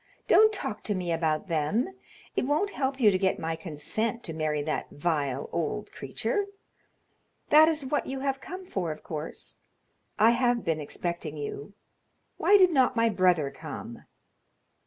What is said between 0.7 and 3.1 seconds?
to me about them; it won't help